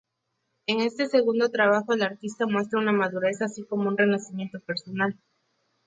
En 0.65 0.79
este 0.81 1.05
segundo 1.05 1.51
trabajo 1.51 1.93
el 1.93 2.01
artista 2.01 2.47
muestra 2.47 2.79
una 2.79 2.91
madurez, 2.91 3.39
así 3.43 3.63
como 3.63 3.87
un 3.87 3.99
renacimiento 3.99 4.59
personal. 4.59 5.15